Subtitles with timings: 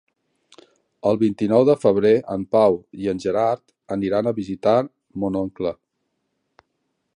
[1.09, 3.63] El vint-i-nou de febrer en Pau i en Gerard
[3.99, 4.77] aniran a visitar
[5.25, 5.75] mon oncle.